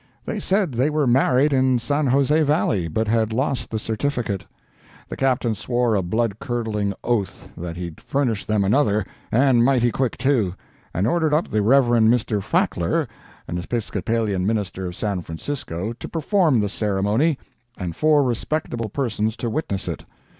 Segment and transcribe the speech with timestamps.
[0.25, 4.47] They said they were married in San Jose Valley, but had lost the certificate.
[5.09, 10.17] The Captain swore a blood curdling oath that he'd furnish them another, and mighty quick,
[10.17, 10.55] too;
[10.91, 11.83] and ordered up the Rev.
[11.85, 12.41] Mr.
[12.41, 13.07] Fackler,
[13.47, 17.37] an Episcopalian minister of San Francisco, to perform the ceremony,
[17.77, 20.03] and four respectable persons to witness it.